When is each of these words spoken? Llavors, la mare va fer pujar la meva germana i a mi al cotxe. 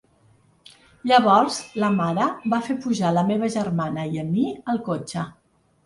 Llavors, 1.11 1.59
la 1.85 1.91
mare 1.99 2.27
va 2.55 2.61
fer 2.71 2.79
pujar 2.87 3.15
la 3.21 3.27
meva 3.31 3.53
germana 3.61 4.11
i 4.17 4.27
a 4.27 4.29
mi 4.35 4.51
al 4.75 4.87
cotxe. 4.93 5.33